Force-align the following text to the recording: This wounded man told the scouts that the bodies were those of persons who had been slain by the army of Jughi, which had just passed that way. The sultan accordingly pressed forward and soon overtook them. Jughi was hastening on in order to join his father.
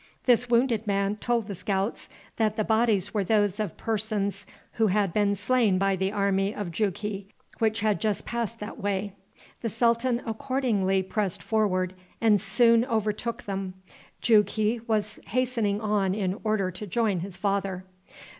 This 0.25 0.49
wounded 0.49 0.87
man 0.87 1.17
told 1.17 1.45
the 1.45 1.53
scouts 1.53 2.09
that 2.37 2.55
the 2.55 2.63
bodies 2.63 3.13
were 3.13 3.23
those 3.23 3.59
of 3.59 3.77
persons 3.77 4.47
who 4.71 4.87
had 4.87 5.13
been 5.13 5.35
slain 5.35 5.77
by 5.77 5.95
the 5.95 6.11
army 6.11 6.55
of 6.55 6.71
Jughi, 6.71 7.27
which 7.59 7.81
had 7.81 8.01
just 8.01 8.25
passed 8.25 8.57
that 8.57 8.79
way. 8.79 9.13
The 9.61 9.69
sultan 9.69 10.23
accordingly 10.25 11.03
pressed 11.03 11.43
forward 11.43 11.93
and 12.19 12.41
soon 12.41 12.83
overtook 12.85 13.43
them. 13.43 13.75
Jughi 14.23 14.81
was 14.87 15.19
hastening 15.27 15.79
on 15.79 16.15
in 16.15 16.39
order 16.43 16.71
to 16.71 16.87
join 16.87 17.19
his 17.19 17.37
father. 17.37 17.85